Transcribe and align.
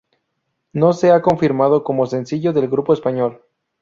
No 0.73 0.93
se 0.93 1.11
ha 1.11 1.21
confirmado 1.21 1.83
como 1.83 2.07
sencillo 2.07 2.53
del 2.53 2.67
grupo 2.69 2.91
español. 2.91 3.43